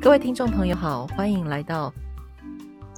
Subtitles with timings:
[0.00, 1.92] 各位听众朋友好，欢迎来到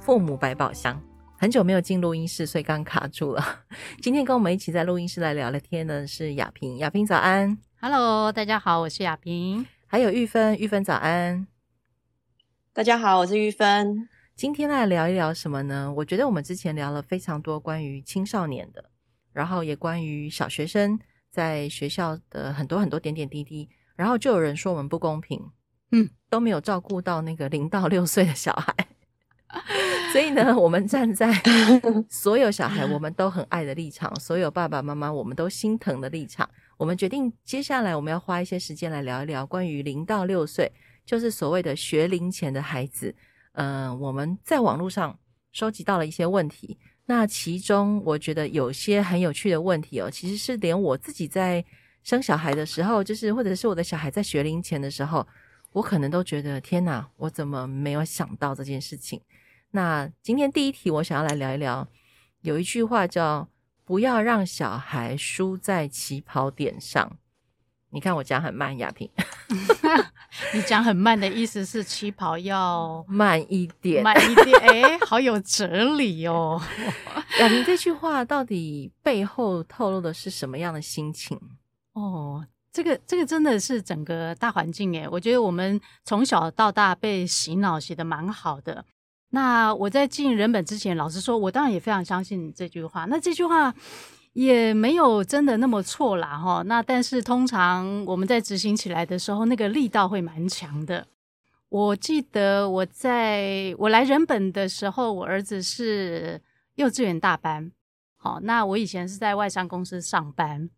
[0.03, 1.01] 父母百宝箱。
[1.35, 3.43] 很久没有进录音室，所以刚卡住了。
[4.03, 9.65] 今天跟我们一起在录音室来聊聊天的是亚萍，亚萍早安，Hello，大家好，我是亚萍。
[9.87, 11.47] 还有玉芬，玉芬早安，
[12.71, 14.07] 大家好，我是玉芬。
[14.35, 15.91] 今天来聊一聊什么呢？
[15.97, 18.91] 我觉得我们之前聊了非常多关于青少年的，
[19.33, 20.99] 然后也关于小学生
[21.31, 25.43] 在学校的很多很多点点滴滴，然后就有人说我们不公平，
[25.91, 28.75] 嗯，都没有照顾到那个零到六岁的小孩。
[30.13, 31.29] 所以呢，我们站在
[32.09, 40.71] 所有小孩我们都很爱的立场，所有爸爸妈妈我们都心疼的立场，我们决定接下来我们要花一些时间来聊一聊关于零到六岁，
[41.05, 43.13] 就是所谓的学龄前的孩子。
[43.53, 45.17] 嗯、呃，我们在网络上
[45.51, 51.63] 收集到了一些问题，那其中我觉得有些很有趣的问题哦，其实是连我自己在
[52.03, 55.27] 生小孩的时候，就是或者是我的小孩在学龄前的时候，
[55.73, 59.21] 我可能都觉得天哪，我怎么没有想到这件事情？
[59.71, 61.87] 那今天第一题，我想要来聊一聊，
[62.41, 63.47] 有一句话叫
[63.85, 67.17] “不要让小孩输在起跑点上”。
[67.93, 69.09] 你看我讲很慢，亚萍，
[70.53, 74.59] 你讲很慢的意思是起跑要慢一点，慢一点。
[74.59, 76.61] 哎，好有哲理哦。
[77.39, 81.37] 亚萍这句话到底背后透露的是什么样的心情？
[81.91, 88.85] 哦，这个这个真的是整个大环境诶，我觉得我们从小到大被洗脑洗得蛮好的。
[89.31, 93.05] 那我在进人本之前，老实说，我当然也非常相信这句话。
[93.05, 93.73] 那这句话
[94.33, 96.61] 也没有真的那么错啦，哈。
[96.65, 101.07] 那但是通常我们在执行起来的时候，那个力道会蛮强的。
[101.69, 106.41] 我记得我在我来人本的时候，我儿子是
[106.75, 107.71] 幼稚园大班，
[108.17, 110.69] 好，那我以前是在外商公司上班，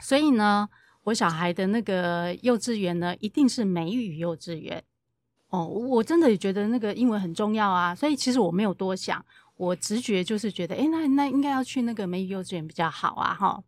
[0.00, 0.70] 所以呢，
[1.04, 4.82] 我小孩的那个幼稚园呢，一定是美语幼稚园。
[5.48, 9.24] 哦，我真的也觉得那个英文很重要啊，所以其实我没有多想，
[9.56, 13.62] 我直觉就是觉得，诶，那那应该要去那个美语幼稚园比较好啊，哈。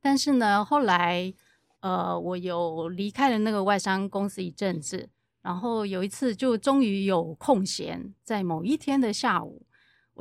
[0.00, 1.34] 但是呢，后来，
[1.80, 5.10] 呃，我有离开了那个外商公司一阵子，
[5.42, 9.66] 然后有一次就终于有空闲，在某一天的下午，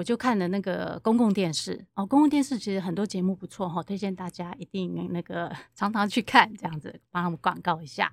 [0.02, 1.86] 我就看了那个公共电视。
[1.94, 8.12] 哦，公共电视其实很多节目不错哈，推荐大家一定那个 常常去看，这样子帮他们广告一下。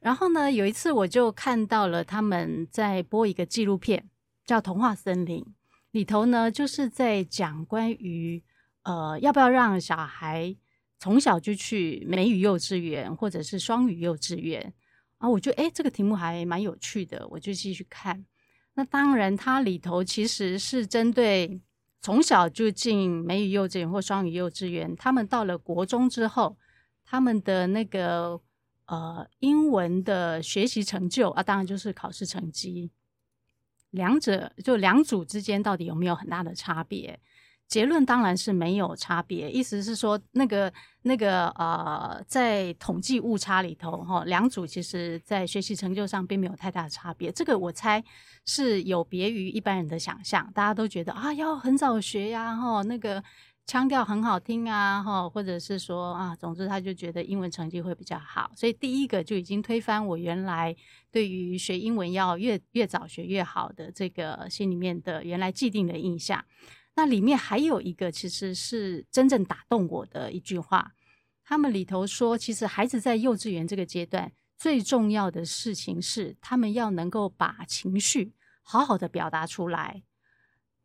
[0.00, 4.08] 然后呢，有一次我就看到了他们在播一个纪录片，
[4.46, 5.44] 叫《童话森林》，
[5.90, 8.42] 里头呢就是在讲关于
[8.84, 10.56] 呃要不要让小孩
[10.98, 14.72] 从小就去美语幼稚园或者是双语幼稚园。
[15.18, 18.24] 啊我觉得诶这个题目还蛮有趣的，我就继续看。
[18.74, 21.60] 那当然，它里头其实是针对
[22.00, 26.56] 从小就进美语幼稚园或双语幼稚园，他们到了国中之后，
[27.04, 28.40] 他们的那个。
[28.86, 32.90] 呃，英文的学习成就啊，当然就是考试成绩。
[33.90, 37.18] 两者就两组之间到底有没有很大的差别？
[37.68, 39.50] 结论当然是没有差别。
[39.50, 47.32] 意思是说，那个那个呃，在统计误差里头，哈，两组其实在学习成就上并没有太大的差别。
[47.32, 48.02] 这个我猜
[48.44, 53.22] 是有别于一般人的想象，大家都觉得啊，要很早学呀，哈，那个。
[53.64, 60.74] 腔调很好听啊，哈，或者是说啊，总之他就觉得英文成绩会比较好，所以第一个就已经推翻我原来
[61.12, 66.44] 对于学英文要越越早学越好的这个心里面的原来既定的印象。
[66.94, 70.92] 那里面还有一个其实是真正打动我的一句话，
[71.44, 80.02] 他们里头说，其实孩子在幼稚园这个阶段最重要的事情是，他们要能够把情绪好好的表达出来。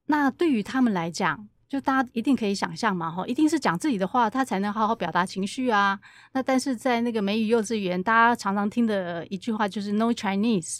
[0.05, 5.99] 那对于他们来讲，就大家一定可以想象嘛，哈，一定是讲自己的话，他才能好好表达情绪啊。
[6.31, 10.79] 那但是在那个美语幼稚园，大家常常听的一句话就是 “No Chinese”，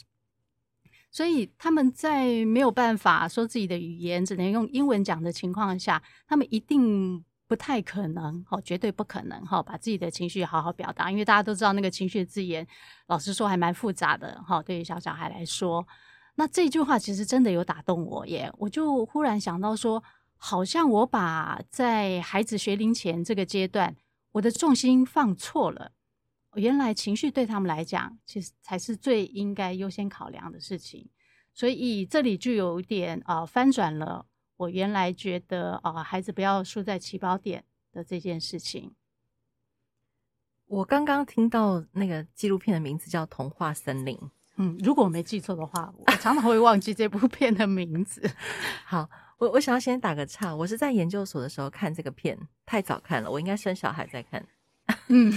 [1.18, 11.10] 所以他们在没有办法说自己的语言，只能用英文讲的情况下，他们一定不太可能，哈，绝对不可能，哈，把自己的情绪好好表达。
[11.10, 12.64] 因为大家都知道那个情绪字眼，
[13.08, 15.84] 老实说还蛮复杂的，哈，对于小小孩来说，
[16.36, 18.48] 那这句话其实真的有打动我耶。
[18.56, 20.00] 我就忽然想到说。
[20.40, 23.96] 好像我把在孩子学龄前这个阶段，
[24.30, 25.90] 我的重心放错了。
[26.58, 31.08] 原来情绪对他们来讲，其实才是最应该优先考量的事情。
[31.54, 34.26] 所以这里就有一点啊、呃，翻转了
[34.56, 38.94] 我原来觉得啊、呃，孩子不要输在起跑点的这件事情。
[40.66, 44.16] 我刚刚听到那个纪录片的名字叫《童话森林》。
[44.56, 48.28] 嗯，如果我没记错的话，我常常会忘记这部片的名字。
[48.84, 49.08] 好。
[49.38, 54.44] 我我想要先打个岔，我是在研究所的时候看这个片，太早看了，我应该生小孩再看。
[55.06, 55.32] 嗯，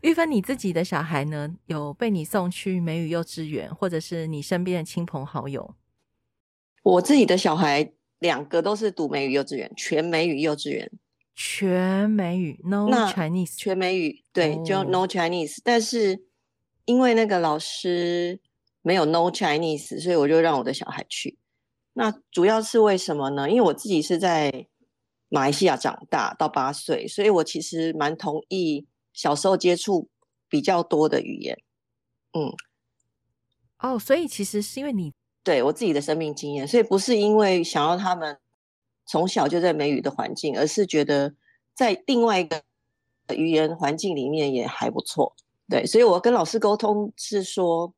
[0.00, 1.54] 玉芬，你自己的小孩呢？
[1.66, 5.74] 有被你送去美语幼稚园，或者是你身边的亲朋好友？
[6.82, 10.90] 我自己的小孩两个都是读美语幼稚园，全美语幼稚园，
[11.34, 14.66] 全美语，No Chinese，全美语，对，oh.
[14.66, 15.58] 就 No Chinese。
[15.62, 16.24] 但是
[16.84, 18.40] 因为那个老师
[18.80, 21.38] 没有 No Chinese，所以我就让我的小孩去。
[21.92, 23.48] 那主要是为什么呢？
[23.48, 24.66] 因为我自己是在
[25.28, 28.86] 马来西亚长大到八岁，所以我其实蛮同意。
[29.12, 30.08] 小时候接触
[30.48, 31.62] 比较多的语言，
[32.32, 32.52] 嗯，
[33.78, 35.12] 哦，所以其实是因为你
[35.42, 38.38] 对我自己的生命经验，所以不是因为想要他们
[39.06, 41.34] 从小就在美语的环境，而是觉得
[41.74, 42.62] 在另外一个
[43.34, 45.34] 语言环境里面也还不错。
[45.68, 47.94] 对，所以我跟老师沟通是说，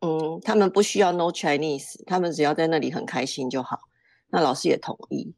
[0.00, 3.78] 嗯，他们不需要 know Chinese，他们只要在那里很开心就好。
[4.28, 5.34] 那老师也同意，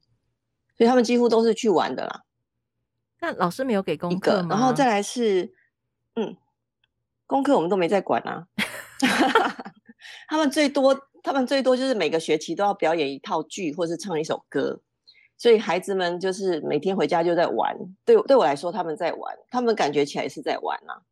[0.77, 2.25] 所以他们几乎都是去玩的啦。
[3.21, 4.49] 那老师没有给功课吗？
[4.51, 5.53] 然后再来是，
[6.17, 6.37] 嗯，
[7.27, 8.47] 功课我们都没在管啊。
[10.29, 14.81] 他们最多，他们最多就是每个学期都要表演一套剧，或是唱一首歌。
[15.37, 17.77] 所以孩子们就是每天回家就在玩。
[18.05, 21.03] 对，对我来说，他们在玩，他们感觉起来是在玩啊。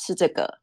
[0.00, 0.60] 是这个。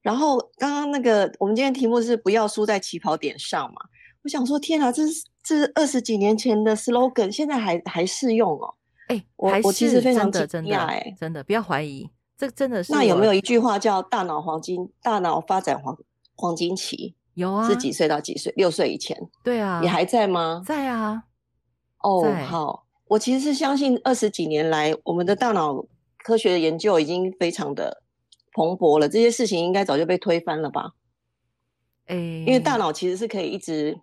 [0.00, 3.80] 然后刚刚那个，我们今天题目是不要输在起跑点上嘛。
[4.22, 8.74] 我想说，天啊，这是这是二十几年前的 slogan，现在还还适用哦。
[9.12, 12.92] 哎、欸，我我其实非常惊讶，哎，真的不要怀疑，这真的是。
[12.92, 15.96] 那有没有一句话叫“大脑黄金，大脑发展黄
[16.34, 17.14] 黄金期”？
[17.34, 18.52] 有啊，是几岁到几岁？
[18.56, 19.16] 六岁以前。
[19.42, 20.62] 对啊，你还在吗？
[20.64, 21.24] 在啊。
[21.98, 25.84] 哦，好，我其实是相信二十几年来，我们的大脑
[26.24, 28.02] 科学的研究已经非常的
[28.52, 30.92] 蓬勃了，这些事情应该早就被推翻了吧？
[32.06, 34.00] 哎、欸，因为大脑其实是可以一直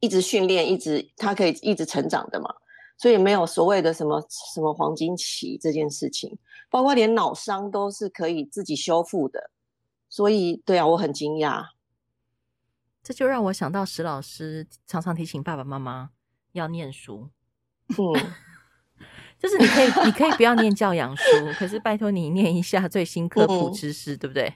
[0.00, 2.54] 一直训练，一直它可以一直成长的嘛。
[2.96, 4.24] 所以没有所谓的什么
[4.54, 6.38] 什么黄金期这件事情，
[6.70, 9.50] 包括连脑伤都是可以自己修复的。
[10.08, 11.66] 所以，对啊，我很惊讶。
[13.02, 16.10] 这就让我想到石老师常常提醒爸爸妈妈
[16.52, 17.28] 要念书。
[17.88, 18.32] 嗯，
[19.38, 21.22] 就是你可以，你可以不要念教养书，
[21.58, 24.54] 可是拜托你念一下最新科普知识，嗯、对不对？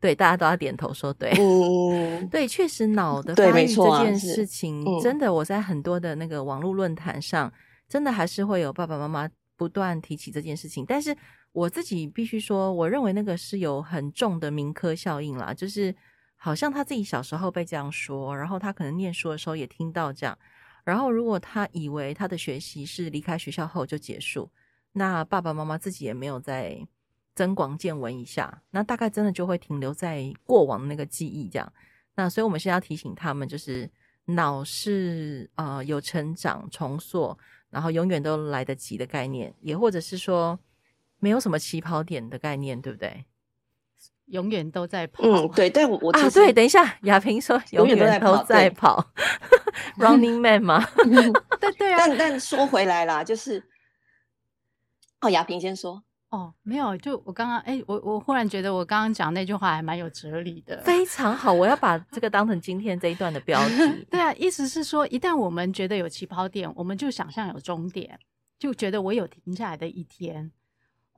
[0.00, 1.30] 对，大家都要点头说对。
[1.38, 7.52] 嗯， 对，确实脑的发育这件事情，啊、真的，我在很多的那个网络论坛上，
[7.86, 10.86] 真的还是会有爸爸妈妈不断提起这件事情。
[10.86, 11.14] 但是
[11.52, 15.94] 我自己必须说，我认为那个是有很重的民科效应啦，就是
[16.36, 20.38] 好像他自己小时候被这样说，然后他可能念书的时候也听到这样，
[20.82, 24.50] 然后如果他以为他的学习是离开学校后就结束，
[24.92, 26.86] 那爸爸妈妈自己也没有在。
[27.40, 31.72] 增广见闻一下，那大概真的就会停留在过往的那个记忆这样。
[32.14, 33.90] 那所以，我们现在要提醒他们，就是
[34.26, 37.34] 脑是呃有成长重塑，
[37.70, 40.58] 然后永远都来得及的概念，也或者是说
[41.18, 43.24] 没有什么起跑点的概念，对不对？
[44.26, 45.22] 永远都在跑。
[45.24, 45.70] 嗯，对。
[45.70, 49.02] 但我我啊，对，等一下，亚萍说永远都在跑，在跑，
[49.96, 50.86] Running Man 吗？
[51.58, 51.96] 对对啊。
[52.00, 53.66] 但但说回来啦，就是
[55.22, 56.02] 哦，亚萍先说。
[56.30, 64.06] 哦，没有，就我刚刚，哎，我我忽然觉得我刚刚讲那句话还蛮有哲理的，非常好，我要把这个当成今天这一段的 标题。
[64.08, 68.16] 对啊，意思是说，一旦我们觉得有起跑点，我们就想象有终点，
[68.58, 70.52] 就觉得我有停下来的一天。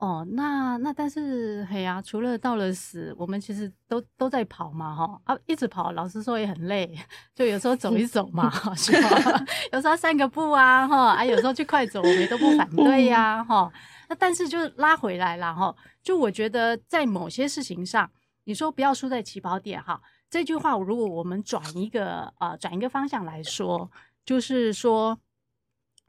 [0.03, 6.93] 哦，那那但是，嘿呀、啊，除了到了死，我们其实都都在跑嘛，哈啊，一直跑，老实说也很累，
[7.33, 9.45] 就有时候走一走嘛， 是吧？
[9.71, 13.71] 有时候散个步啊，哈啊，有时候去快走，我们也都不反对呀、啊，哈。
[14.09, 18.11] 那但是就拉回来了哈，就我觉得在某些事情上，
[18.43, 23.89] 你说不要输在起跑点哈，这句话如果我们转一个呃转一个方向来说，
[24.25, 25.17] 就是说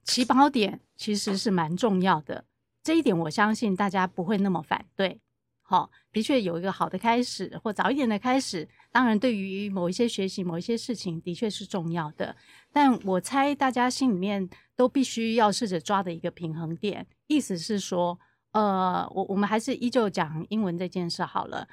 [0.03, 2.45] 起跑点其实是蛮重要的，
[2.85, 5.19] 这一点我相信大家不会那么反对。
[5.63, 12.37] 好，的确有一个好的开始或早一点的开始，当然对于某一些学习某一些事情的确是重要的，
[12.71, 17.07] 但我猜大家心里面都必须要试着抓的一个平衡点。
[17.27, 18.19] 意思是说，
[18.53, 21.67] 呃，我我们还是依旧讲英文这件事好了。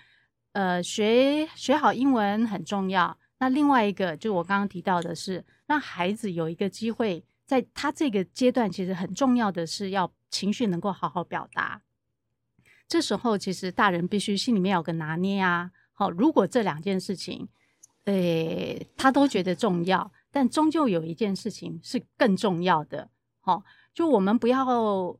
[0.53, 3.17] 呃，学学好英文很重要。
[3.39, 11.81] 那另外一个，就我刚刚提到的是，让孩子有一个机会，在他这个阶段，其实很重要的是要情绪能够好好表达。
[12.87, 15.69] 这时候，其实大人必须心里面有个拿捏啊。
[15.91, 17.49] 好，如果这两件事情，
[18.05, 23.09] 诶，他都觉得重要，但终究有一件事情是更重要的。
[23.41, 23.65] 好。
[23.93, 24.65] 就我们不要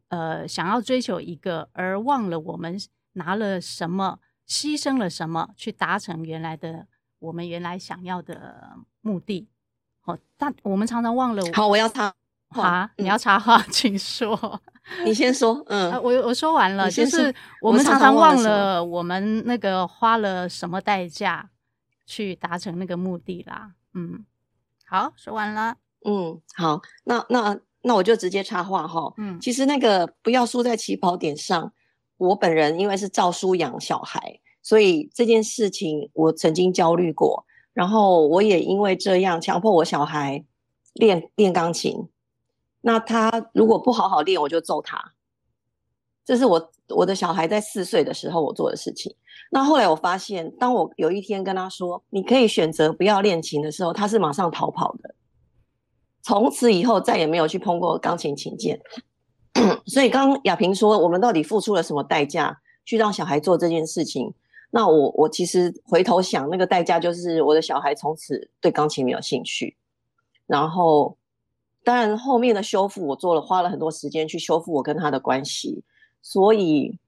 [0.08, 2.80] 呃想要追求一个，而忘了我们
[3.12, 6.88] 拿了什么，牺牲了什么，去达成原来的
[7.20, 9.50] 我们原来想要的目的。
[10.00, 11.44] 好，但我们常常忘了。
[11.54, 12.16] 好，我要插话。
[12.52, 14.62] 啊，你要插话， 请说。
[15.06, 21.50] 你先说，嗯，我我说完了，就是我们常常忘了我们那个花了什么代价
[22.06, 23.72] 去达成那个目的啦。
[23.94, 24.26] 嗯，
[24.86, 25.76] 好，说完了。
[26.04, 29.14] 嗯，好，那那那我就直接插话哈。
[29.18, 31.72] 嗯，其实那个不要输在起跑点上。
[32.18, 37.46] 我本人因为是照书养小孩，所以这件事情我曾经焦虑过。
[37.74, 40.44] 然后我也因为这样强迫我小孩
[40.94, 42.10] 练练钢琴。
[42.82, 45.14] 那他如果不好好练，我就揍他。
[46.24, 49.14] 这是我我的小孩在四岁的时候我做的事情。
[49.52, 55.16] 那后来我发现，当我有一天跟他说你可以选择不要练琴的时候，他是马上逃跑的。
[56.22, 58.80] 从此以后再也没有去碰过钢琴琴键。
[59.86, 64.34] 所以刚刚亚萍说，我们到底付出了什么代价去让小孩做这件事情？
[64.70, 69.76] 那我我其实回头想，那个代价就是我的小孩从此对钢琴没有兴趣，
[70.46, 71.18] 然后。
[71.84, 75.84] 当然，后面的修复我做了，花了很多时间去修复我跟他的关系。
[76.22, 77.00] 所以，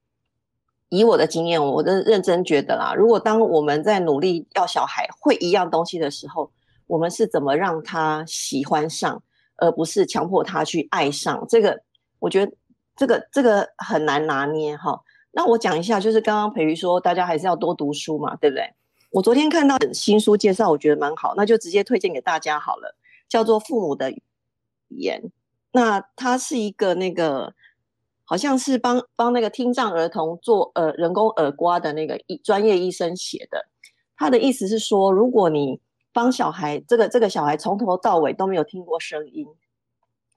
[0.88, 6.50] 以我的经验，我的认真觉得啦，如果当我们在努力要小孩会一样东西的时候，
[6.88, 9.22] 我们是怎么让他喜欢上，
[9.56, 11.46] 而不是强迫他去爱上？
[11.48, 11.80] 这个，
[12.18, 12.52] 我觉得
[12.96, 15.00] 这个这个很难拿捏哈。
[15.30, 18.74] 那我讲一下，就是刚刚培瑜说，大家还是要多读书嘛，对不对？
[19.12, 22.96] 我昨天看到新书介绍，我觉得蛮好，那就直接推荐给大家好了，
[23.28, 24.10] 叫做《父母的》。
[24.98, 25.30] 言，
[25.72, 27.54] 那他是一个那个，
[28.24, 33.66] 好像是帮帮那个听障儿童做呃人工耳刮的那个医专业医生写的。
[34.16, 35.80] 他的意思是说，如果你
[36.12, 39.46] 帮小孩，这个这个小孩从头到尾都没有听过声音，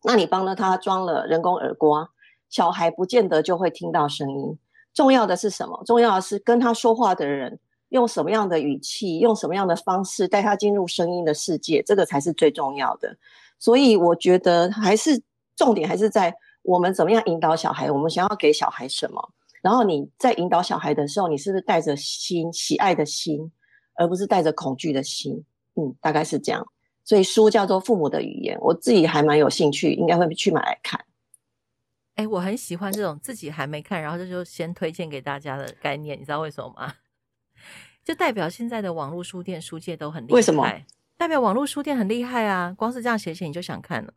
[0.04, 2.10] 那你帮了他装了人工耳刮，
[2.50, 4.58] 小孩不见得就会听到声音。
[4.94, 5.84] 重要的是什么？
[5.86, 7.60] 重要的是跟他说话的人
[7.90, 13.16] 用什么样的语气，用什么样的方式带他进入声音的世界，这个才是最重要的。
[13.60, 15.22] 所以我觉得还是
[15.56, 19.34] 重点还是在我们怎么样引导小孩，我们想要给小孩什么。
[19.62, 23.52] 然后你在引导小孩的时候，你是不是带着心喜爱的心，
[23.96, 25.44] 而不是带着恐惧的心？
[25.76, 26.66] 嗯，大概是这样。
[27.04, 31.00] 所以书叫做《父母的语言》，我自己还蛮有兴趣，应该会去买来看。
[32.16, 36.94] 哎、欸，我很喜欢这种自己还没看，然后这就先推荐给大家的概念，你知道为什么吗？
[38.04, 40.36] 就代表现在的网络书店书界都很厉害。
[40.36, 40.64] 为什么？
[41.18, 42.72] 代表网络书店很厉害啊！
[42.78, 44.14] 光是这样写写你就想看了。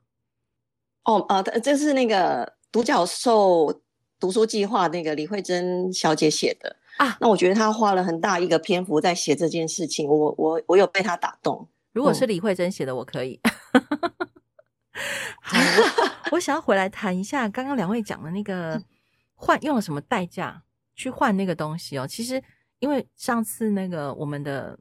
[1.04, 3.82] 哦，呃，这是那个独角兽
[4.20, 7.16] 读书计划那个李慧珍小姐写的啊。
[7.18, 11.66] 那我觉得她花了很大一个篇幅在写这件事情，我我我有被她打动。
[11.92, 13.40] 如果是李慧珍写的，我可以。
[15.40, 15.58] 好，
[16.32, 18.80] 我想要回来谈一下刚刚两位讲的那个
[19.34, 20.62] 换用了什么代价
[20.94, 22.06] 去换那个东西哦。
[22.06, 22.42] 其实
[22.78, 24.78] 因为上次那个我们的。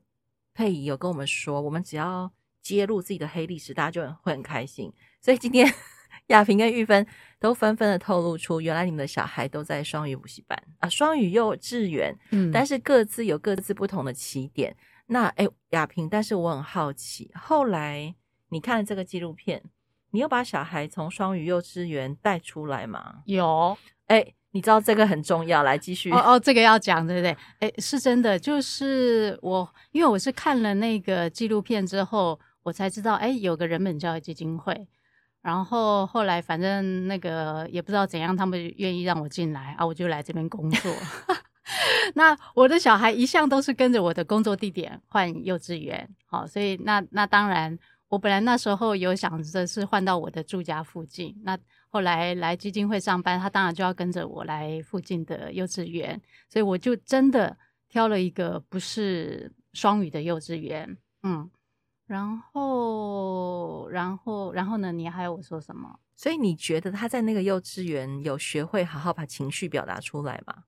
[0.60, 2.30] 佩仪有跟我们说，我们只要
[2.62, 4.92] 揭露自己的黑历史，大家就会很开心。
[5.22, 5.66] 所以今天
[6.28, 7.08] 亚萍跟玉芬
[7.40, 14.76] 都纷纷的透露出，原来你们的小孩都在双语补习班啊，双语幼稚园，嗯，但是各自有各自不同的起点。
[15.06, 18.14] 那诶，亚萍，但是我很好奇，后来
[18.50, 19.64] 你看了这个纪录片，
[20.12, 23.24] 你有把小孩从双语幼稚园带出来吗？
[23.26, 24.36] 有，诶。
[24.52, 27.38] 你知道这个很重要，来继续哦哦，这个要讲对不对？
[27.60, 34.88] 哎，是真的，就是我，因为我是看了那个纪录片之后，我才知道，哎，有个人本教育基金会，
[35.44, 40.92] 然后后来反正那个也不知道怎样，他们愿意让我进来啊，我就来这边工作。
[42.16, 47.78] 那我的小孩一向都是跟着我的工作地点换幼稚园，好，所以那那当然，
[48.08, 51.56] 我本来那时候有想着是换到我的住家附近，那。
[51.90, 61.50] 后来来基金会上班，他当然就要跟着我来附近的幼稚园，所以我就真的挑了一个不是双语的幼稚园，嗯，
[62.06, 64.92] 然后，然后，然后呢？
[64.92, 66.00] 你还要我说什么？
[66.16, 70.66] 所以你觉得他在那个幼稚园有学会好好把情绪表达出来吗？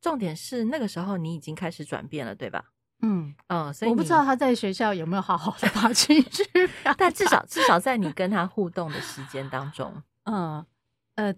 [0.00, 2.72] 重点是那个时候你已经开始转变了，对吧？
[3.00, 6.44] 嗯嗯，所以我不知道他在学校有没有好好的把情绪，
[6.96, 10.64] 但至少至少在你跟他互动的时间当中，嗯
[11.14, 11.34] 呃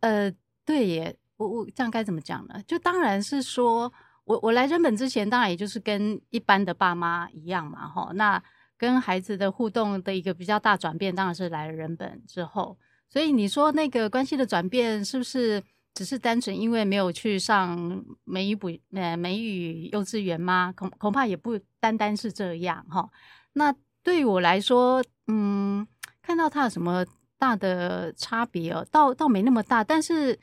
[0.00, 0.32] 呃，
[0.64, 2.62] 对耶，我我这样该怎么讲呢？
[2.66, 3.92] 就当然是说
[4.24, 8.10] 我我来人本之前，当然也就是跟一般的爸妈一样嘛，哈。
[8.14, 8.40] 那
[8.76, 12.78] 跟孩子的互动的一个比较大转变，当然是来了人本之后。
[13.08, 15.62] 所以你说那个关系的转变，是不是？
[15.94, 20.72] 只是单纯因为没有去上美语补呃美语幼稚园吗？
[20.76, 23.08] 恐恐怕也不单单是这样哈。
[23.52, 25.86] 那对我来说，嗯，
[26.20, 27.06] 看到他有什么
[27.38, 29.84] 大的差别哦，倒倒没那么大。
[29.84, 30.38] 但是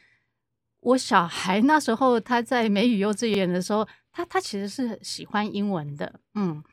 [0.79, 6.63] 我小孩那时候他在美语幼稚园的时候，他他其实是喜欢英文的，嗯。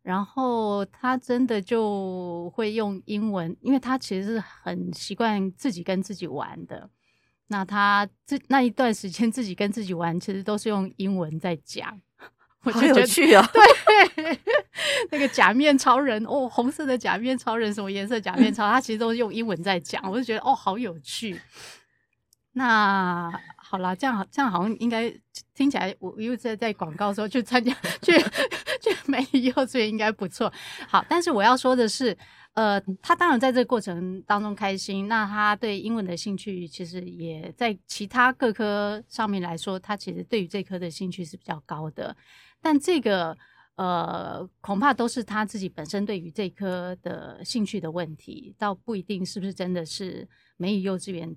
[0.00, 6.88] 然后他真的就会用英文，因为他其实是很习惯自己跟自己玩的。
[7.48, 12.00] 那他这那一段时间自己跟自己玩，其实都是用英文在讲。
[12.64, 13.44] 我好有趣哦！
[13.52, 14.38] 对，
[15.10, 18.72] 那个假面超人哦，红色的假面超人，什么颜色假面超人？
[18.72, 21.40] 他其实都是用英文在讲，我就觉得哦，好有趣。
[22.52, 25.08] 那好啦，这样这样好像应该
[25.54, 28.12] 听起来，我又在在广告的时候去参加 去
[28.82, 30.52] 去美语幼稚园应该不错。
[30.88, 32.18] 好，但是我要说的是，
[32.58, 42.16] 呃，他当然在这个过程当中开心，那他对英文的兴趣其实也在其他各科上面来说，他其实对于这科的兴趣是比较高的。
[42.60, 43.36] 但这个
[43.76, 51.36] 呃，恐怕都是他自己本身对于这科的兴趣的问题，倒不一定是不是真的是美语幼稚园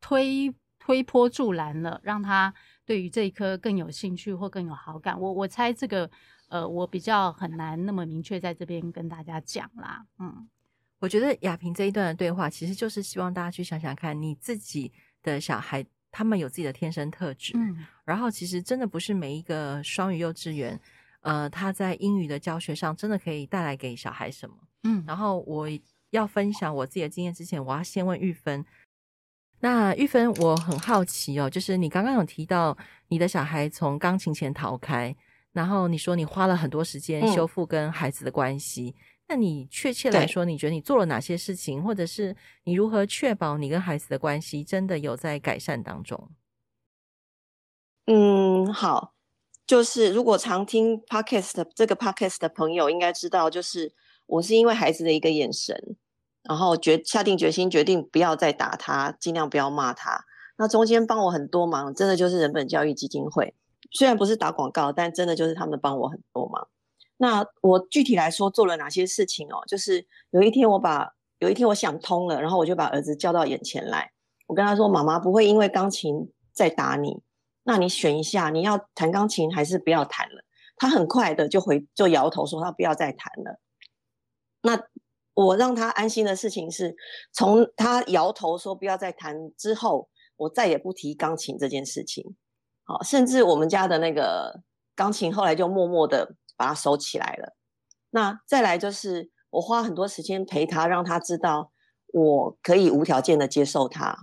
[0.00, 2.54] 推推波助澜了，让他
[2.86, 5.20] 对于这一科更有兴趣或更有好感。
[5.20, 6.10] 我我猜这个
[6.50, 10.04] 呃，我比较很难那么明确在这边跟大家讲啦。
[10.18, 10.46] 嗯，
[11.00, 14.92] 我觉得亚萍这一段的对话，其实就是希望大家去想想看，你自己
[15.22, 15.84] 的小孩。
[16.12, 20.76] 他们有自己的天生特质，嗯，然后其实真的不是每一个双语幼稚园，
[21.20, 25.68] 呃，他在英语的教学上真的可以带来给小孩什么，嗯，然后我
[26.10, 28.66] 要分享我自己的经验之前，我要先问玉芬。
[29.60, 32.76] 那玉芬，我很好奇哦，就是你刚刚有提到
[33.06, 35.14] 你的小孩从钢琴前逃开，
[35.52, 38.94] 然后你说你花了很多时间修复跟孩子的关系。
[38.96, 46.32] 嗯那你确切来说，你觉得你做了哪些事情，或者是你如何确保你跟孩子的关系真的有在改善当中？
[48.06, 49.14] 嗯，好，
[49.64, 53.94] 就是如果常听 podcast 这个 podcast 的朋友应该知道，就是
[54.26, 55.96] 我是因为孩子的一个眼神，
[56.42, 60.24] 然后决下定决心决定不要再打他，尽量不要骂他。
[60.58, 63.54] 那中间帮我很多忙，真的就是人本教育基金会，
[63.90, 66.68] 虽然不是打广告，但真的就是他们帮我很多忙。
[67.16, 69.62] 那我具体来说做了哪些事情哦？
[69.66, 74.10] 就是有一天我把有一天我想通了，然后我就把儿子叫到眼前来，
[74.46, 77.20] 我跟他说：“妈妈不会因为钢琴再打你，
[77.64, 80.44] 那你选一下，你要弹钢琴还是不要弹了？”
[80.76, 83.60] 他很快的就回就摇头说他不要再弹了。
[84.62, 84.82] 那
[85.34, 86.96] 我让他安心的事情是，
[87.32, 92.34] 从他摇头说不要再弹之后，我再也不提钢琴这件事情。
[93.02, 94.60] 甚至我们家的那个
[94.94, 96.34] 钢琴后来就默默的。
[96.60, 97.56] 把它收起来了。
[98.10, 101.72] 那再来就是，我花很多时间陪他，让他知道
[102.12, 104.14] 我可以无条件的接受他，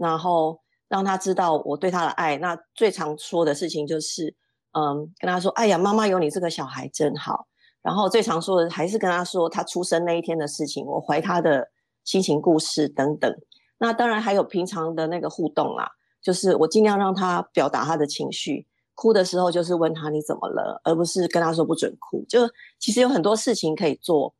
[0.00, 2.38] 然后让他知道我对他的爱。
[2.38, 4.34] 那最常说的事情就是，
[4.72, 7.46] 嗯，跟他说：“哎呀，妈妈有你这个小孩真好。”
[7.84, 11.68] 然后最常说的还是跟他说他出生那一天的事情，我怀他的
[12.04, 13.30] 心情故事等等。
[13.76, 15.90] 那当然还有平常的那个互动啦，
[16.22, 18.66] 就是我尽量让他表达他的情绪。
[18.94, 22.24] 哭的时候就是问他你怎么了，而不是跟他说不准哭。
[22.28, 22.40] 就
[22.78, 24.34] 其实有很多事情可以做，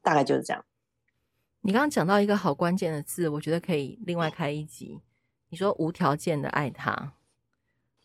[0.00, 0.64] 大概就是这样。
[1.60, 5.00] 你刚刚讲到一个好关键的字，我觉得可以另外开一集。
[5.50, 7.12] 你说无条件的爱他，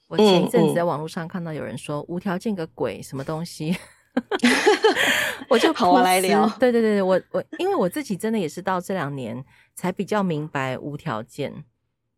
[0.07, 3.77] 我前一阵子在网络上看到有人说、嗯嗯、无条件个鬼什么东西，
[5.47, 6.49] 我就跑来聊。
[6.59, 11.63] 对对对，我我因为我自己真的也是到这两年才比较明白无条件，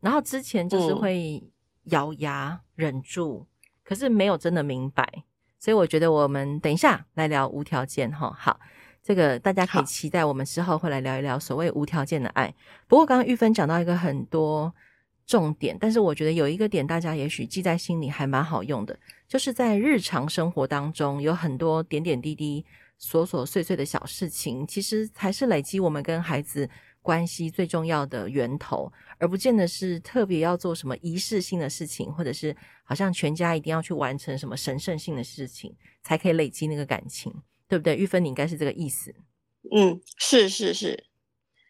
[0.06, 1.44] 然后之前就是会
[1.86, 3.48] 咬牙忍住。
[3.84, 5.08] 可是没有真的明白，
[5.60, 8.36] 所以我觉得我们等一下来聊无条件哈。
[8.36, 8.60] 好，
[9.04, 12.52] 这个大家可以期待，我们之后会来聊一聊所谓无条件的爱。
[12.88, 14.74] 不过刚刚玉芬讲到一个很多
[15.28, 22.66] 重点，但是我觉得有一个点大家也许记在心里还蛮好用的，就是在日常生活当中有很多点点滴滴、
[23.00, 26.68] 琐琐碎碎的小事情，其实才是累积我们跟孩子
[27.06, 37.32] 关系最重要的源头，而不见得是特别要做什么仪式性的事情，或者是好像全家一定要去完成什么神圣性的事情，才可以累积那个感情，
[37.68, 37.96] 对不对？
[37.96, 39.14] 玉芬，你应该是这个意思。
[39.72, 41.06] 嗯，是是是。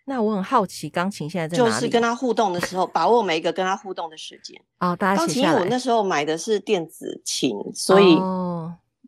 [0.05, 1.73] 那我很好奇，钢琴现在在哪里？
[1.73, 4.57] 就是跟他互动的时候，把握每一个跟他互动的时间。
[4.79, 5.17] 哦，大家。
[5.17, 8.17] 钢琴我那时候买的是电子琴，所以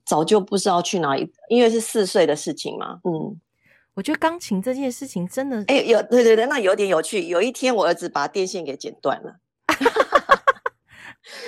[0.06, 3.00] 早就不知道去哪里，因为是四岁的事情嘛。
[3.06, 3.40] 嗯。
[3.97, 7.23] 我觉得钢琴这件事情真的，哎、欸，有对对对，那有点有趣。
[7.23, 9.39] 有一天，我儿子把电线给剪断了，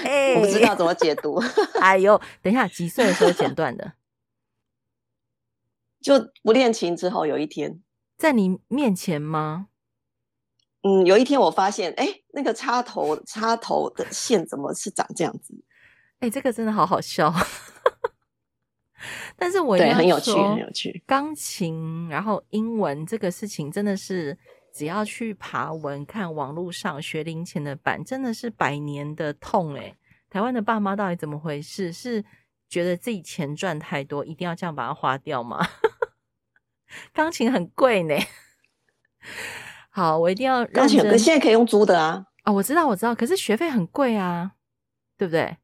[0.03, 1.39] 哎、欸，我不知道怎么解读。
[1.79, 3.93] 哎呦，等一下，几岁的时候剪断的？
[6.01, 7.83] 就不练琴之后，有一天，
[8.17, 9.67] 在你面前吗？
[10.81, 15.53] 嗯，有一天我发现，哎、欸，那个插头插头的线怎么是长这样子？
[16.21, 17.31] 哎、欸，这个真的好好笑。
[19.35, 21.03] 但是我对很有趣，很有趣。
[21.05, 24.37] 钢琴，然后英文这个事情，真的是
[24.73, 29.95] 只要去爬文、看网络上学龄前的版，真的是百年的痛诶。
[30.29, 31.91] 台湾的爸妈到底怎么回事？
[31.91, 32.23] 是
[32.67, 35.65] 觉得自己钱赚太多，一定要这样把它花掉吗？
[37.13, 38.15] 钢琴很贵呢。
[39.89, 42.25] 好，我一定要钢琴，可现在可以用租的啊。
[42.45, 44.51] 哦，我知道，我知道，可是学费很贵啊，
[45.17, 45.57] 对不对？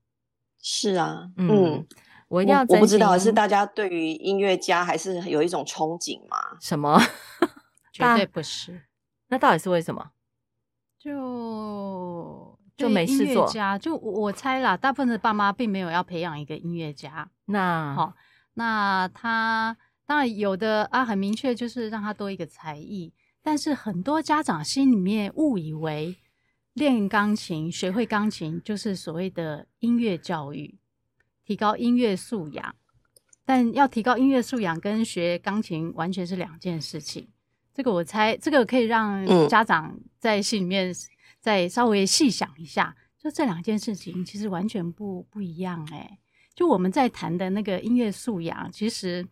[0.62, 1.88] 是啊，嗯，嗯，
[2.28, 2.76] 我一定要我。
[2.76, 6.38] 我不知道是大家对于音乐家还是有一种憧憬吗？
[6.60, 7.00] 什么？
[7.92, 8.84] 绝对不是。
[9.28, 10.12] 那到底是为什么？
[11.00, 13.48] 就就没事做。
[13.48, 17.30] 家就我猜啦，大部分的爸妈并没有要培养一个音乐家。
[17.46, 18.14] 那好，
[18.56, 23.14] 那他当然有的啊，很明确就是让他多一个才艺。
[23.42, 26.18] 但是很多家长心里面误以为
[26.74, 30.80] 练钢琴、学会钢琴就是所谓的音乐教育，
[31.46, 32.76] 提高音乐素养。
[33.46, 37.30] 但要提高音乐素养跟学钢琴完全是两件事情。
[37.74, 40.94] 这个我猜，这个可以让家长在心里面
[41.40, 46.20] 再稍微细想一下，就这两件事情其实完全不不一样诶。
[46.54, 49.28] 就我们在谈的那个音乐素养，其实。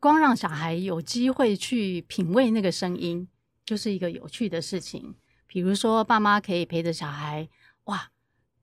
[0.00, 3.26] 光让小孩有机会去品味那个声音，
[3.64, 5.16] 就是一个有趣的事情。
[5.48, 7.48] 比如说，爸妈可以陪着小孩，
[7.86, 8.12] 哇，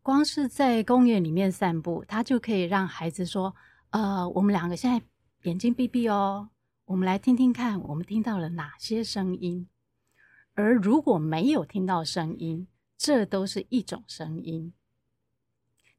[0.05, 3.55] 光是在公园里面散步，他就可以让孩子说
[3.89, 5.03] ：“呃，我们两个现在
[5.49, 6.49] 眼睛闭闭哦，
[6.85, 9.67] 我们来听听看，我们听到了哪些声音。
[10.53, 14.71] 而如果没有听到声音，这都是一种声音。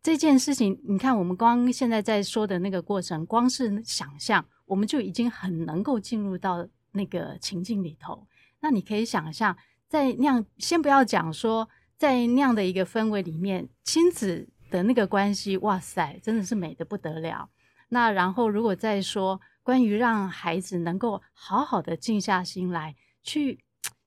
[0.00, 8.28] 这件事情，你看，我们光现在在说的那个过程，光是想象。”我们就已经很能够进入到那个情境里头。
[8.60, 9.56] 那你可以想象，
[9.88, 17.50] 在那样，先不要讲说，在那样的一个氛围里面，亲子的那个关系，哇塞，真的是美的不得了。
[17.88, 23.60] 那然后，如果再说关于让孩子能够好好的静下心来去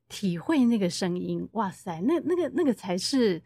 [0.07, 3.41] 体会那个声音，哇塞，那那个那个才是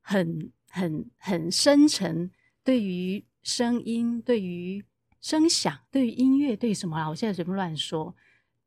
[0.00, 2.30] 很很很深沉，
[2.62, 4.84] 对于声音，对于。
[5.18, 7.08] 声响对于音乐对于什么啊？
[7.08, 8.14] 我现在随便乱说，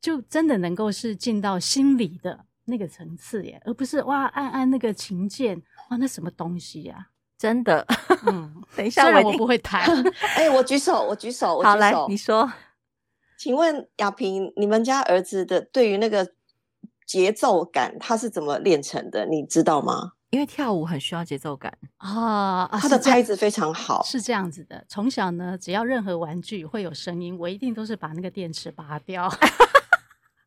[0.01, 7.07] 就真的能够是进到心里的那个层次耶，而不是哇按按那个琴键哇那什么东西呀、啊？
[7.37, 7.85] 真的，
[8.27, 9.81] 嗯，等一下虽然我不会弹，
[10.35, 12.51] 哎、欸，我举手，我举手，我举手，好来，你说，
[13.37, 16.33] 请问亚萍，你们家儿子的对于那个
[17.05, 19.25] 节奏感，他是怎么练成的？
[19.25, 20.11] 你知道吗？
[20.31, 24.83] 因为跳舞很需要节奏感啊，他的拍子非常好，是这样子的。
[24.89, 29.27] 从小呢，只要任何玩具会有声音，我一定都是把那个电池拔掉。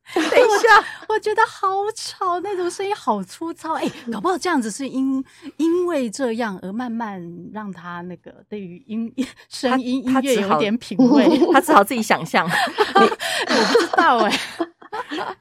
[0.15, 3.75] 等一下，我觉得好吵，那种声音好粗糙。
[3.75, 5.25] 哎、欸，搞不好这样子是因
[5.57, 9.13] 因为这样而慢慢让他那个对于音
[9.49, 12.49] 声音音乐有点品味， 他只好自己想象。
[12.49, 14.69] 我不知道哎、欸。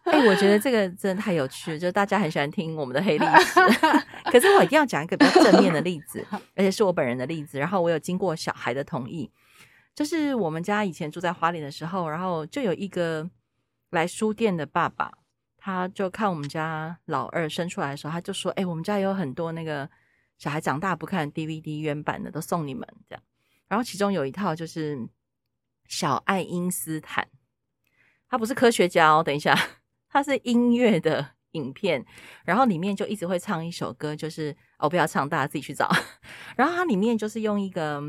[0.06, 3.60] 哎、欸，我觉得这个真的太有趣了，就大家很喜欢听我们的黑历史。
[4.32, 7.60] 可是我一定要讲一个比较正面的例子，而且是我本人的例子。
[7.60, 9.30] 然后我有经过小孩的同意，
[9.93, 13.30] 就是我们家以前住在花莲的时候，然后就有一个
[13.91, 15.12] 来书店的爸爸，
[15.58, 19.89] 他就看我们家老二生出来的时候，他就说：“哎、我们家有很多那个
[20.38, 23.23] 小孩长大不看 DVD 原版的，都送你们这样。”
[23.69, 25.08] 然后其中有一套就是
[25.86, 27.27] 小爱因斯坦。
[28.27, 29.54] 他不是科学家哦，等一下，
[30.10, 32.06] 他是音乐的影片，
[32.45, 35.89] 然后里面就一直会唱一首歌，就是哦，不要唱，大家自己去找。
[36.56, 38.01] 然后它里面就是用一个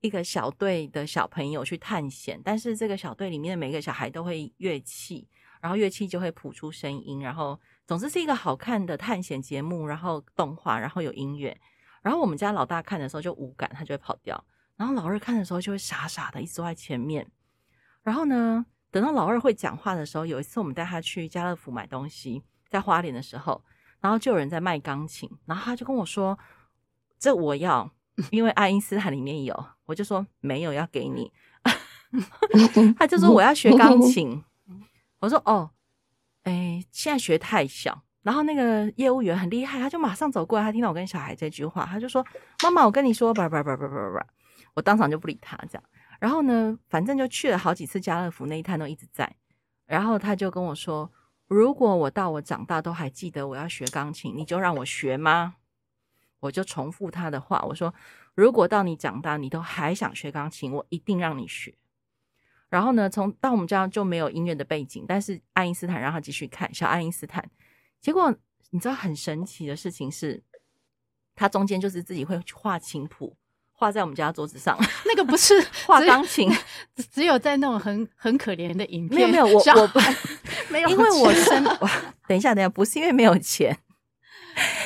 [0.00, 5.28] 一个小队的小朋友去探险，但是这个小队里面的每个小孩都会乐器，
[5.60, 11.54] 然后乐器就会谱出声音，然后总之是一个好看的探险节目，然后动画，然后有音乐。
[12.02, 14.42] 然后我们家老大看的时候就无感，他就会跑掉，
[14.76, 17.30] 然后老二看的时候就会傻傻的一直坐在前面，
[18.02, 23.62] 然后呢，等到老二会讲话的时候，有一次我们带他去家乐福买东西，在花莲的时候，
[24.00, 26.38] 然后就有人在卖钢琴，然后他就跟我说
[27.20, 27.92] ：“这我要，
[28.30, 29.54] 因为爱因斯坦里面有。”
[29.90, 31.32] 我就说：“没有，要给你。
[32.96, 34.40] ”他就说：“我要学钢 琴。”
[35.18, 35.70] 我说：“哦，
[36.44, 42.24] 哎，现在学太小。”然后那个业务员很厉害，他就马上走过来，他听到我跟小孩这句话，他就说
[42.62, 44.26] ：“妈妈，我跟你说，叭叭叭叭叭叭。”
[44.74, 45.82] 我当场就不理他，这样。
[46.20, 49.34] 然后呢，反正就去了好几次家乐福，那一摊都一直在。
[49.86, 51.10] 然后他就跟我说
[51.48, 55.56] ：“如果我到我长大都还记得我要学钢琴，你就让我学吗？”
[56.40, 57.92] 我就重复他的话，我说
[58.40, 61.74] ：“如果到你长大你都还想学钢琴，我一定让你学。”
[62.70, 67.46] 然后呢，从到我们家就没有音乐的背景，但是爱因斯坦让他继续看小爱因斯坦。
[68.00, 68.34] 结果
[68.70, 70.42] 你知道很神奇的事情是，
[71.34, 73.36] 他中间就是自己会画琴谱。
[73.72, 76.50] 画在我们家桌子上， 那个不是画钢琴，
[77.12, 79.30] 只有在那种很很可怜的影片。
[79.30, 79.98] 没有没有，我我不
[80.70, 81.64] 没有，因为我生
[82.28, 83.76] 等一下等一下，不是因为没有钱，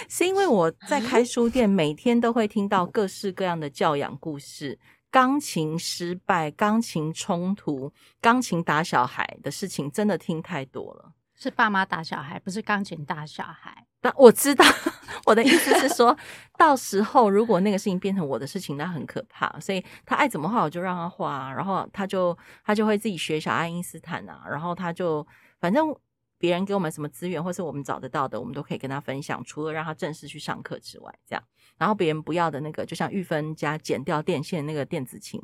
[0.09, 4.79] 是因为我在开书店，每天都会听到各式各样的教养故事，
[5.11, 11.13] 钢琴失败、钢琴冲突、钢琴打小孩的事情，真的听太多了。
[11.35, 13.87] 是爸妈打小孩，不是钢琴打小孩。
[14.01, 14.65] 但我知道，
[15.27, 16.17] 我的意思是说，
[16.59, 19.59] 到时候如果那个事情变成我的事情，那很可怕。
[19.59, 25.27] 所以他爱怎么画，我就让他画，然后他就他就会自己学小爱因斯坦啊，然后他就
[25.59, 25.95] 反正
[26.39, 29.43] 别人给我们什么资源，或是我们找得到的，我们都可以跟他分享。
[29.45, 31.43] 除了让他正式去上课之外，这样。
[31.77, 35.41] 然后别人不要的那个，就像玉芬家剪掉电线那个电子琴，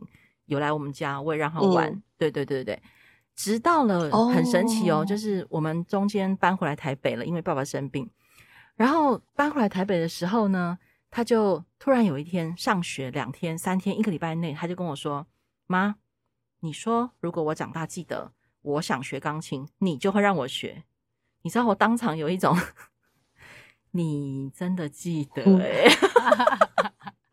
[0.47, 1.89] 有来我们家，我也让他玩。
[1.89, 2.81] 嗯、对对对对，
[3.35, 8.09] 直到了很神奇哦，哦就是我们中间搬回来台北了，因为爸爸生病。
[8.77, 10.79] 然后搬回来台北的时候呢，
[11.11, 15.27] 他就突然有一天上学两天、三天、一个礼拜内，他就跟我说
[15.67, 15.97] ：“妈，
[16.61, 20.85] 你说如果我长大记得我想学钢琴，你就会让我学。”
[21.43, 22.55] 你知道我当场有一种，
[23.93, 25.99] 你真的记得哎、欸。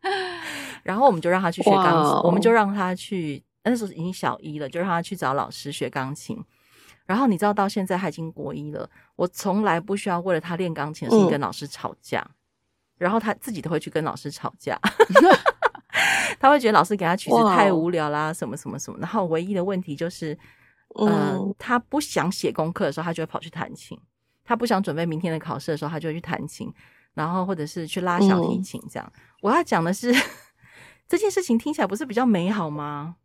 [0.82, 2.26] 然后我们就让他去学钢琴，Wow.
[2.26, 6.42] 我们就让他去，那时候已经小一了，就让他去找老师学钢琴。
[7.04, 12.34] 然后你知道，到现在他已经国一了，我从来不需要为了他练钢琴的事情跟老师吵架，嗯、
[12.96, 14.78] 然后他自己都会去跟老师吵架，
[16.40, 18.98] 他会觉得老师给他曲子太无聊啦，什么什么什么。
[18.98, 20.38] 然后唯一的问题就是，
[20.96, 23.96] 嗯、呃，他不想写功课的时候，他就会跑去弹琴；
[24.44, 26.72] 他不想准备明天的考试的时候，他就会去弹琴，
[27.14, 28.80] 然后或者是去拉小提琴。
[28.90, 30.12] 这样，嗯、我要讲的是，
[31.08, 33.16] 这件事情听起来不是比较美好吗？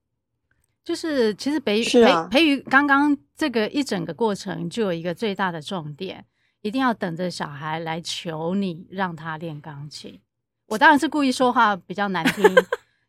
[0.84, 6.26] 就是其实培培培育刚刚这个一整个过程就有一个最大的重点，
[6.62, 10.20] 一定要等着小孩来求你让他练钢琴。
[10.68, 12.44] 我当然是故意说话比较难听，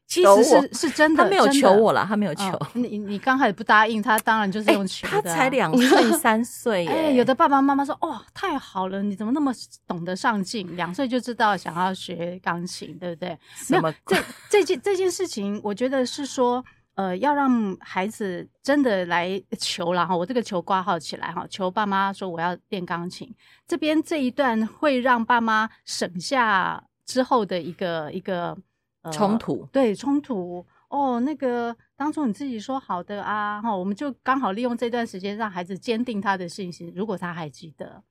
[0.07, 2.45] 其实是是真的，他没有求我了，他没有求。
[2.45, 5.23] 哦、你你刚开始不答应他，当然就是用求的、啊欸。
[5.23, 9.53] 他才两岁 三岁，哎，有的爸爸妈妈说：“哇，太好了，你怎么那么
[9.87, 10.77] 懂得上进？
[10.77, 13.93] 两岁就知道想要学钢琴，对不对？”什么？
[14.07, 14.17] 这
[14.51, 16.65] 这件这件事情，我觉得是说。
[16.97, 23.29] 呃，要让孩子真的来求了哈，我这个求挂号起来哈，求爸妈说我要练钢琴。
[23.67, 28.57] 这边这一段会让爸妈省下之后的一个一个
[29.05, 31.21] 呃冲突，对冲突哦。
[31.21, 36.93] 那个当初你自己说好的啊，哈，我们就刚好利用这段时间让孩子坚定他的信心。
[36.95, 38.03] 如果他还记得。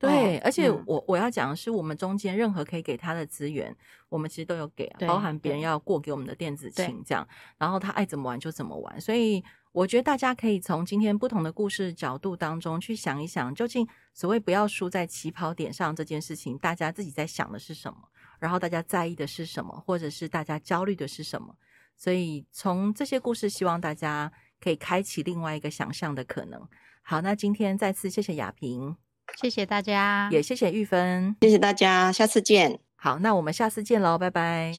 [0.00, 3.74] 对，而且我我要讲的是，我们中间任何可以给他的资源，
[4.08, 7.26] 我们其实都有给，包含别人要过给我们的电子琴这样，
[7.58, 9.00] 然后他爱怎么玩就怎么玩。
[9.00, 13.84] 所以我觉得大家可以从今天不同的故事角度当中去想一想，究竟
[14.14, 17.98] 所谓不要输在起跑点上这件事情，大家自己在想的是什么，
[18.38, 21.54] 然后大家在意的是什么，或者是大家焦虑的是什么。
[21.96, 26.68] 所以从这些故事，希望大家可以开启另外一个想象的可能。
[27.02, 28.96] 好，那今天再次谢谢雅萍。
[29.36, 32.80] 谢谢大家，也谢谢玉芬，谢谢大家，下次见。
[32.96, 34.78] 好，那我们下次见喽，拜拜。